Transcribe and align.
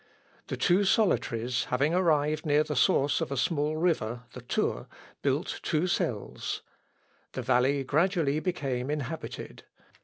The 0.47 0.57
two 0.57 0.83
solitaries 0.83 1.65
having 1.65 1.93
arrived 1.93 2.43
near 2.43 2.63
the 2.63 2.75
source 2.75 3.21
of 3.21 3.31
a 3.31 3.37
small 3.37 3.77
river, 3.77 4.23
(the 4.33 4.39
Thur,) 4.39 4.87
built 5.21 5.59
two 5.61 5.85
cells. 5.85 6.63
The 7.33 7.43
valley 7.43 7.83
gradually 7.83 8.39
became 8.39 8.89
inhabited. 8.89 9.61